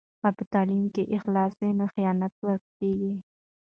که 0.23 0.29
په 0.37 0.43
تعلیم 0.53 0.85
کې 0.93 1.03
اخلاص 1.17 1.51
وي 1.59 1.71
نو 1.79 1.85
خیانت 1.95 2.33
ورکېږي. 2.45 3.15